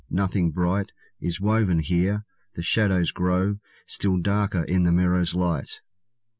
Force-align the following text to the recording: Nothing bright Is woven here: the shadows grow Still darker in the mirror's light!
Nothing 0.09 0.49
bright 0.49 0.93
Is 1.19 1.39
woven 1.39 1.77
here: 1.77 2.25
the 2.55 2.63
shadows 2.63 3.11
grow 3.11 3.57
Still 3.85 4.17
darker 4.17 4.63
in 4.63 4.81
the 4.81 4.91
mirror's 4.91 5.35
light! 5.35 5.79